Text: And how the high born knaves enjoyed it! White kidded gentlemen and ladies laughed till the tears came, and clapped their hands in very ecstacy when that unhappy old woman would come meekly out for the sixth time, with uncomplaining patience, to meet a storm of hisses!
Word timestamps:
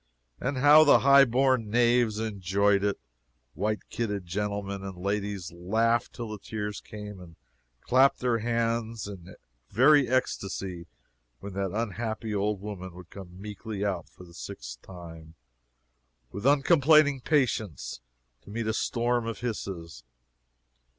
And 0.39 0.57
how 0.57 0.83
the 0.83 1.01
high 1.01 1.25
born 1.25 1.69
knaves 1.69 2.17
enjoyed 2.17 2.83
it! 2.83 2.99
White 3.53 3.87
kidded 3.91 4.25
gentlemen 4.25 4.83
and 4.83 4.97
ladies 4.97 5.51
laughed 5.51 6.13
till 6.13 6.29
the 6.31 6.39
tears 6.39 6.81
came, 6.81 7.19
and 7.19 7.35
clapped 7.81 8.17
their 8.19 8.39
hands 8.39 9.07
in 9.07 9.35
very 9.69 10.07
ecstacy 10.07 10.87
when 11.39 11.53
that 11.53 11.69
unhappy 11.69 12.33
old 12.33 12.61
woman 12.61 12.95
would 12.95 13.11
come 13.11 13.39
meekly 13.39 13.85
out 13.85 14.09
for 14.09 14.23
the 14.23 14.33
sixth 14.33 14.81
time, 14.81 15.35
with 16.31 16.47
uncomplaining 16.47 17.21
patience, 17.21 18.01
to 18.41 18.49
meet 18.49 18.65
a 18.65 18.73
storm 18.73 19.27
of 19.27 19.41
hisses! 19.41 20.03